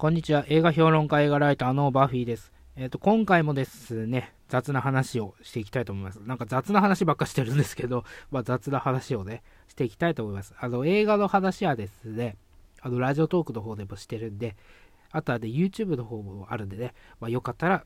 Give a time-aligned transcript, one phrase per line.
[0.00, 0.46] こんにちは。
[0.48, 2.54] 映画評論家、映画ライターのバフィーです。
[2.74, 6.20] えっ、と、今回もですね、雑な話をしていきたいと思います。
[6.20, 10.54] なんか雑な話ばっかしてるんですけど、 まあ雑な話をね、していきたいと思います。
[10.58, 12.38] あの、映画の話はですね、
[12.80, 14.56] あの、ラジオトークの方でもしてるんで、
[15.10, 17.84] あとはね、YouTube の方もあるんでね、まあよかったら、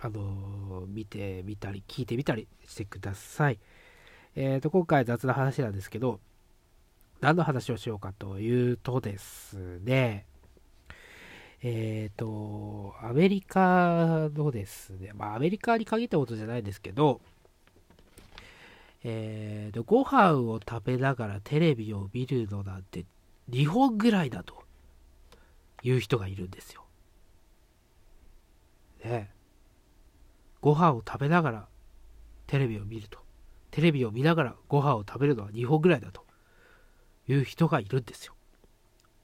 [0.00, 3.60] あのー見てみたり、聞いてみたりしてください。
[4.34, 6.18] えっ、と、今回雑な話なんですけど、
[7.20, 10.26] 何の話をしようかというとですね、
[11.62, 17.20] えっ、と、アメリカのですね、まあアメリカに限ったことじゃないですけど、
[19.04, 23.04] えーと、ご飯を食べながらテレビを見るのなんて
[23.50, 24.64] 2本ぐらいだと
[25.82, 26.84] いう人がいるんですよ。
[29.04, 29.30] ね
[30.60, 31.68] ご飯を食べながら
[32.48, 33.20] テレビを見ると。
[33.70, 36.24] テレビを見ながらご飯を食べるのは2本ぐらいだと
[37.28, 38.34] いう人がいるんですよ。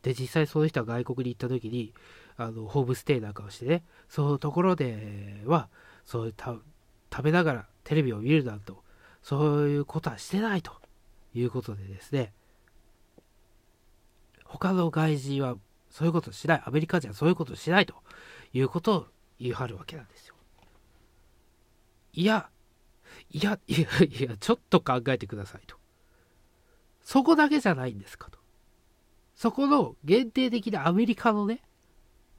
[0.02, 1.94] で、実際そういう人は外国に行った時に、
[2.44, 5.68] あの、ホームステイなんかをしてね、そういうところでは、
[6.04, 6.62] そういう食
[7.22, 8.82] べながらテレビを見るなんと、
[9.22, 10.72] そういうことはしてないと
[11.34, 12.32] いうことでですね、
[14.44, 15.56] 他の外人は
[15.90, 17.94] そういうことしない、アメリカ人はそういうことしないと
[18.52, 19.06] いうことを
[19.38, 20.34] 言い張るわけなんですよ。
[22.12, 22.50] いや、
[23.30, 25.76] いや、いや、いや、ちょっと考えてくださいと。
[27.02, 28.38] そこだけじゃないんですかと。
[29.34, 31.62] そこの限定的なアメリカのね、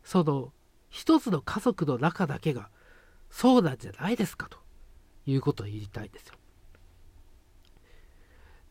[0.03, 0.51] その
[0.89, 2.69] 一つの家族の中だけが
[3.29, 4.59] そうなんじゃないですかと
[5.25, 6.35] いうことを言いたいんですよ。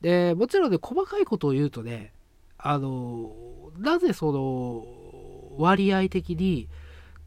[0.00, 2.12] で、もちろんね、細かいことを言うとね、
[2.58, 3.32] あの、
[3.78, 4.84] なぜその
[5.58, 6.68] 割合的に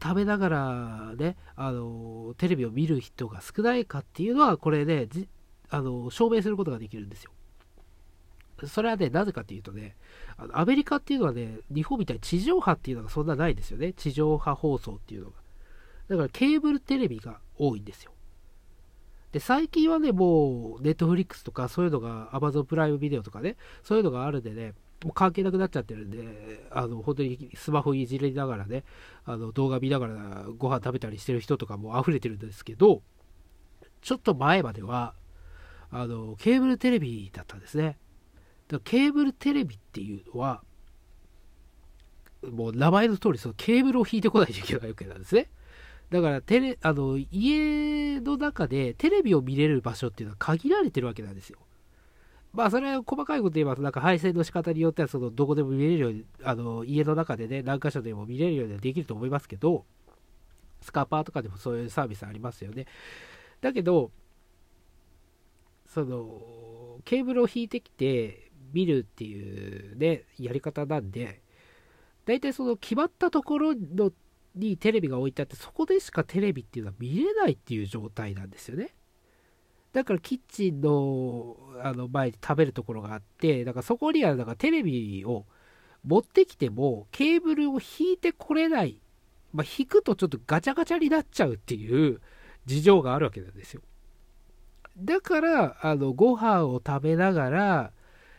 [0.02, 5.08] 食べながらね、あの、テレビを見る人が少ないかっていうのは、これね、
[5.68, 7.32] あの証明することができるんですよ。
[8.64, 9.96] それはね、なぜかっていうとね、
[10.36, 13.92] あのアメリカっていうのはね、日本みたいに地上波っていうのがそんなないですよね。
[13.92, 15.36] 地上波放送っていうのが。
[16.08, 18.12] だからケーブルテレビが多いんですよ。
[19.32, 24.72] で、最近はね、もう、ネットフリックスとか、そういうのが、アマゾンプライムビデオとかね、そういうのがあるんでね、
[25.04, 28.84] もう関係なくなっちゃってるんで、あの、本当にスマホいじりながらね、
[29.24, 33.02] あの、動画見ながらご飯食べたりしてる人とかも溢れてるんですけど、
[34.00, 35.14] ちょっと前までは、
[35.90, 37.98] あの、ケーブルテレビだったんですね。
[38.68, 40.62] だケーブルテレビっていうのは、
[42.42, 45.50] もう名前の通り、そのケーブルを引いてこないといけないわけなんですね。
[46.10, 51.58] だからテレ、あの、家の中でテレビを見れる場所っていうのは限られてるわけなんですよ。
[52.52, 59.84] まあ、それは細かいこと言えば、なんか配線の仕方によっては、その、どこでも見れるように、あの、家の中でね、何箇所でも見れるようにはできると思いますけど、
[60.80, 62.86] スカパーとかでもそういうサービスありますよね。
[63.60, 64.10] だけど、
[65.86, 71.42] その、ケーブルを引いてきて見るっていうね、やり方なんで、
[72.24, 74.12] 大体その決まったところの
[74.54, 78.94] にテレビが置いてあって、そこでしかテレビっていうのは見れないっていう状態なんですよね。
[79.92, 85.46] だからキッチンのあの前に食べるところがあって、だからそこにはだかテレビを
[86.04, 89.00] 持ってきてもケーブルを引いてこれない。
[89.52, 92.20] まあ、引くとちょっとガチャガチャになっちゃうっていう
[92.66, 93.80] 事情があるわけなんですよ。
[94.98, 97.92] だから、あの、ご飯を食べながら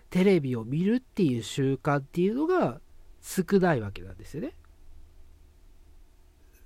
[0.10, 2.80] テレビを見るっていう習慣っていうのが
[3.22, 4.54] 少ないわけなんですよね。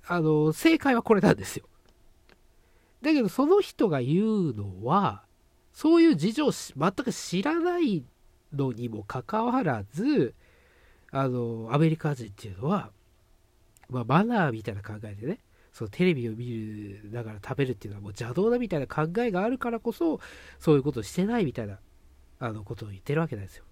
[0.06, 1.66] あの、正解はこれなんですよ。
[3.02, 5.24] だけど、その人が言うのは、
[5.72, 8.04] そういう事情全く知らない
[8.52, 10.34] のにもかかわらず、
[11.10, 12.90] あの、アメリカ人っていうのは、
[13.88, 15.40] まあ、マナーみたいな考えでね、
[15.72, 20.20] そのテレビを見るながら食べるっていうのはもう邪道だみたいな考えがあるからこそ、
[20.58, 21.78] そういうことをしてないみたいな、
[22.42, 23.64] あの、ことを言ってるわけなんですよ。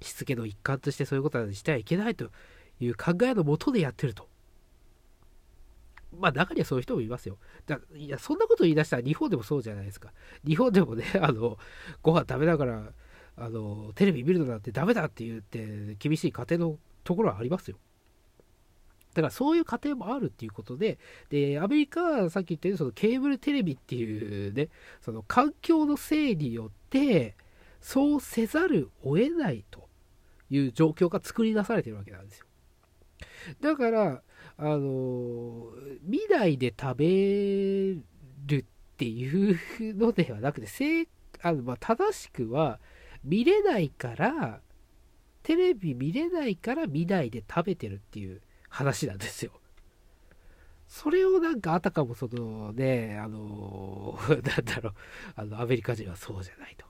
[0.00, 2.30] しつけの一環としてそういうことはしてはいけないと
[2.80, 4.28] いう考えのもとでやってると。
[6.18, 7.36] まあ中にはそういう人もいますよ。
[7.66, 10.12] だいや、そんなこと言い出したら日本でもそうじゃないですか。
[10.46, 11.58] 日本でもね、 あの、
[12.02, 12.92] ご飯食べながら、
[13.36, 17.76] あの、テレビ見るのなんてダメだって言って、厳しい家庭のところはありますよ。
[19.14, 20.98] だからそういう家庭もあるっていうことで、
[21.28, 24.68] で、アメリカはさっき言ったように、そのケーブルテレビっていうね、
[25.00, 27.36] その環境のせいによって、
[27.80, 29.88] そうせざるを得ないと
[30.50, 32.46] いう状況が作り出されてるわけなんですよ。
[33.60, 34.22] だから、
[34.56, 35.70] あの、
[36.02, 37.96] 見ないで食べ
[38.46, 38.64] るっ
[38.96, 39.58] ていう
[39.96, 41.08] のではなくて、正
[41.40, 42.80] あのまあ、正しくは、
[43.24, 44.60] 見れないから、
[45.42, 49.52] テレビ見れないから見ないで食べてるっていう話なんですよ。
[50.88, 54.94] それをなんかあたかもそのね、あの、 なんだろう、
[55.36, 56.86] あの、アメリカ人はそうじゃないと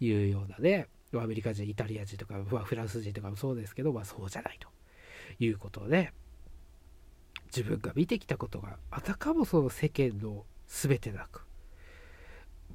[0.00, 4.68] いうようなね、アメリカ人、イタリア人とか、まあ、フランス人とかもそうですけど、まあそうじゃないと
[5.38, 6.12] いうことで、
[7.56, 11.46] 自分が見てきたことがあたかもその世間の全てなく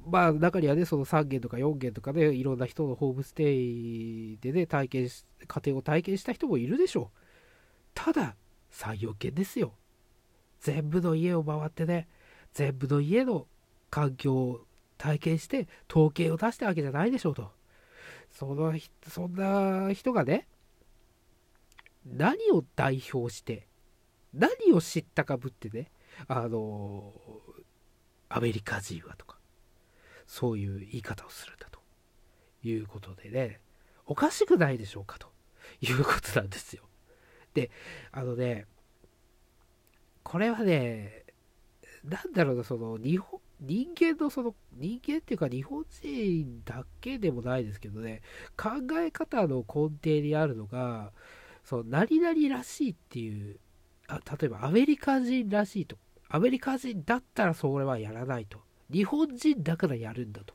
[0.06, 7.18] まあ中にはねその3件とか4件とかねいろんな人のホームステイでね体験し家庭を体験した人もいるでしょう。
[7.94, 8.34] ただ
[8.72, 9.74] 34件ですよ。
[10.62, 12.08] 全部の家を回ってね
[12.54, 13.46] 全部の家の
[13.90, 14.60] 環境を
[14.96, 17.50] 体験して統計を出したわけじゃないでしょうと。
[18.30, 18.72] その
[19.08, 20.46] そんな人がね
[22.06, 23.66] 何を代表して
[24.32, 25.90] 何を知ったかぶってね
[26.28, 27.12] あの
[28.30, 29.36] アメリカ人はとか
[30.26, 31.80] そういう言い方をするんだと
[32.66, 33.60] いうことでね
[34.06, 35.28] おかしくないでしょうかと
[35.82, 36.84] いうことなんですよ。
[37.52, 37.70] で
[38.12, 38.66] あのね
[40.22, 41.24] これはね
[42.04, 48.22] なんだろうなその日本人間のその人間っていうか日本人だけでもないですけどね
[48.56, 51.12] 考え方の根底にあるのが
[51.64, 53.58] その何々らしいっていう
[54.08, 55.96] あ例えばアメリカ人らしいと
[56.28, 58.58] アメリカ人だったらそれはやらないと
[58.90, 60.54] 日本人だからやるんだと。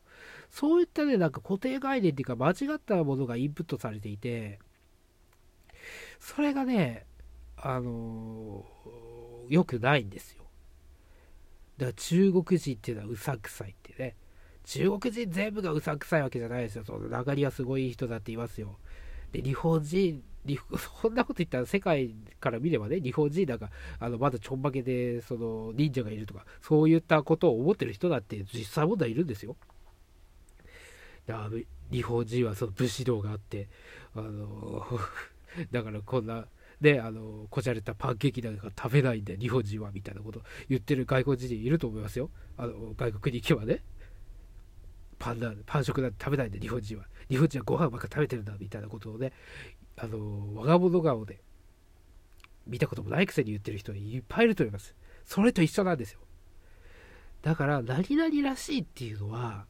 [0.50, 4.60] そういったねなんか固定概念っていうか間違ったものがインプットされていて
[6.20, 7.06] それがね
[7.58, 8.90] あのー、
[9.50, 10.44] よくないんですよ。
[11.78, 14.16] だから中国人っていうのはうさくさいってね。
[14.64, 16.84] 中国人全部がうさくさいわけじゃないですよ。
[16.84, 18.78] その流りはすごい人だって言いますよ。
[19.32, 20.24] で日本人
[21.02, 29.58] そんなこと言ったら世界から見ればね、日本人だか、あのまだちょんまげでその忍者がいるとか、そういったことを思ってる人だって実際問題いるんですよ。
[31.26, 31.60] だから
[31.92, 33.68] 日本人はその武士道があって、
[34.16, 34.86] あの
[35.72, 36.48] だからこんな、
[36.82, 42.30] ね、あのこじゃれたパンケーキなんか食べないんで、日本人はみたいなこと言ってる外国人いると思いますよ。
[42.58, 43.84] あの外国に行けばね。
[45.20, 47.06] パンなんパン食なんて食べないんで、日本人は。
[47.30, 49.34] 日本人はご飯ばっか食べてるんだみたいなことをね、
[49.98, 51.42] あの我が物顔で
[52.68, 54.96] 見たこともないくせに言ってる人いっぱいいると思います。
[55.26, 56.20] それと一緒なんですよ。
[57.42, 59.66] だから、何々らしいっていうのは、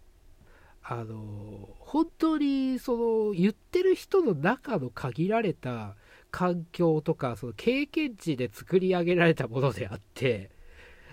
[0.89, 2.95] あの、本当に、そ
[3.27, 5.97] の、言ってる人の中の限られた
[6.31, 10.49] 環境とか、その経験値で作り上げられたものであって、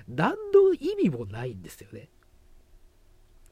[0.07, 2.09] 何の意味もないんですよね。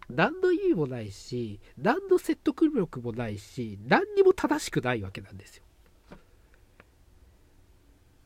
[0.09, 5.65] 何の意味もないし、何の説得力もないし、何にも正しくないわけなんですよ。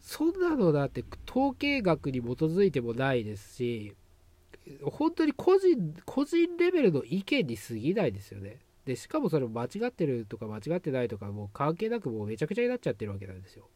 [0.01, 3.97] そんなのだって統計学に基づいてもないですし、
[4.83, 8.59] 本当に個人、個人レベルの意見に過ぎないですよね。
[8.85, 13.69] で、しかもそれ間違ってるとか間違ってないとかもう関係なくもうめちゃくちゃになっちゃってるわけなんですよ。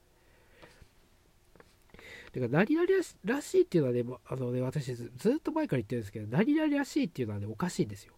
[2.32, 2.88] だから何々
[3.24, 8.14] らしいっていうのはね、あのね私ずっと前から言ってるんですけど、何々らしいっていうのはね、おかしいんですよ。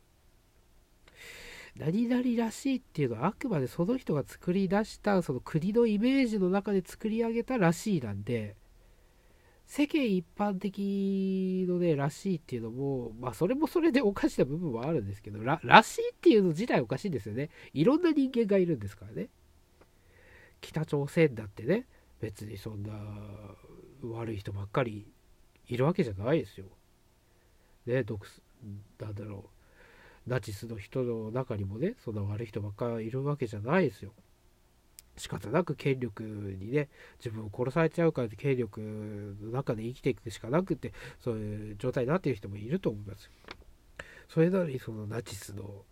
[1.76, 8.56] 何々らしいっていうのはあくまでその人が作り出したその国のイメージの中で作り上げたらしいなんで、
[9.74, 17.48] 世間一般的のね、らしいっていうのも、まあそれもそれでおかしな部分はあるんですけど、ららしいっていうの自体おかしいんですよね。
[17.72, 19.30] いろんな人間がいるんですからね。
[20.60, 21.86] 北朝鮮だってね、
[22.20, 22.92] 別にそんな
[24.02, 25.10] 悪い人ばっかり
[25.68, 26.66] いるわけじゃないですよ。
[27.86, 28.20] ね、独
[29.00, 29.48] なんだろ
[30.26, 34.12] う、ナチスの人の中にもね、そんな悪い人ばっかりいるわけじゃないですよ。
[35.16, 36.88] 仕方なく権力にね、
[37.18, 43.30] 自分を殺されちゃうから権力の中で生きていくしかなくて、そういう状態になってる人もいると思います。
[44.28, 45.84] それなのにそのナチスの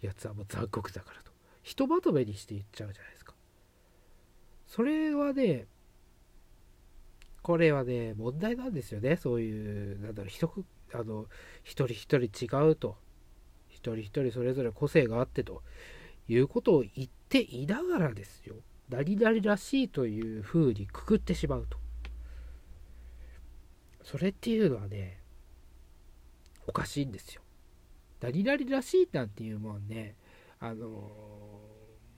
[0.00, 1.30] やつはもう残酷だからと。
[1.62, 3.34] ひとまとめにして言っちゃうじゃないですか。
[4.66, 5.66] それはね、
[7.42, 9.16] これはね、問題なんですよね。
[9.16, 10.48] そういう、なんだろう、一
[10.92, 11.26] あの
[11.62, 12.96] 一人一人違うと。
[13.68, 15.62] 一人一人それぞれ個性があってと
[16.28, 18.56] いうことを言っていながらですよ。
[18.88, 21.78] 何々らしいというふうにくくってしまうと。
[24.02, 25.20] それっていうのはね、
[26.66, 27.42] おかしいんですよ。
[28.20, 30.16] 何々らしいなんていうもんね、
[30.60, 30.86] あの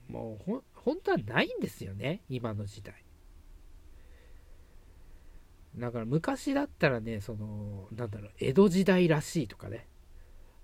[0.07, 3.03] もうほ本当はないんですよね、今の時代。
[5.75, 9.87] だから昔だったらね、その、なんだろう、江戸時代らしいとかね、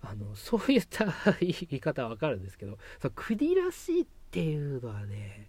[0.03, 1.05] あの、そういった
[1.39, 5.47] 言い方はわかるんですけど、その国らしいっていうのはね、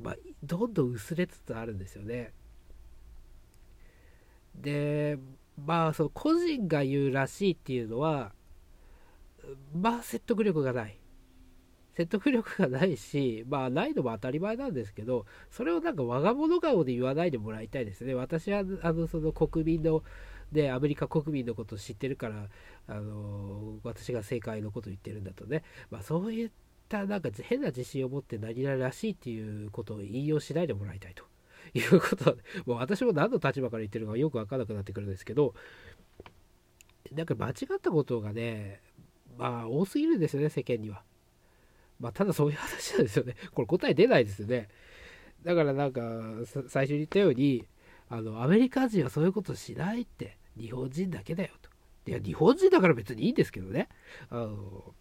[0.00, 2.32] まあ、どんどん薄れつつあるんですよね。
[4.54, 5.18] で、
[5.64, 8.32] まあ、その個人が言うらしいっていうのは、
[9.74, 10.98] まあ、説得力がない。
[11.94, 18.14] 説得力がないし、まあ、ないのも当たり前なんですけど、それをなんか我が物顔で言わないでもらいたいですね。
[18.14, 20.04] 私は、あの、その国民の、
[20.52, 22.48] で、アメリカ国民のこと知ってるから、
[22.86, 26.50] あの、私が正解のこと言ってるんだとね、まあ、そういっ
[26.88, 31.24] たなんか変な自信を持って何々らしいっていうことを引用しないでもらいたいと
[31.74, 35.54] いうことは、もう私も何の立場から言ってるのかよく分からなくなってくるんですけど、
[37.12, 38.80] なんか間違ったことがね、
[39.36, 41.02] まあ多すぎるんですよね、世間には。
[41.98, 43.36] まあただそういう話なんですよね。
[43.52, 44.68] これ答え出ないですよね。
[45.42, 46.02] だからなんか、
[46.68, 47.64] 最初に言ったように、
[48.08, 51.70] あの、アメリカ人はそういうことしないって、日本人だけだよと。
[52.10, 53.88] いや、日本人だから別にいいんですけどね。
[54.30, 54.94] あの、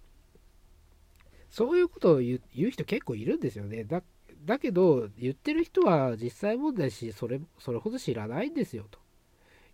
[1.50, 3.84] そういうことを言う人結構いるんですよね。
[3.84, 4.02] だ
[4.44, 9.00] だけど、言ってる人は実際問題し、それ、それほど知らないんですよ、と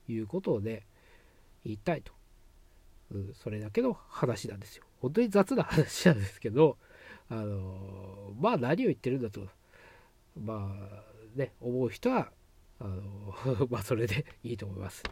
[0.07, 0.85] いうことをね、
[1.63, 2.13] 言いたいと。
[3.11, 4.83] うん、それだけの話なんですよ。
[5.01, 6.77] 本当に雑な話なんですけど、
[7.29, 9.47] あのまあ何を言ってるんだと、
[10.39, 12.31] まあね、思う人は、
[12.81, 15.03] あの まあそれでいいと思います。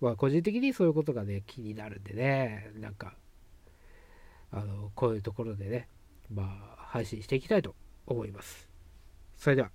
[0.00, 3.16] まあ個人的にそういうことがね、気になるんでね、なんか、
[4.50, 5.88] あのこういうところでね、
[6.30, 7.74] まあ配信していきたいと
[8.06, 8.68] 思います。
[9.36, 9.70] それでは。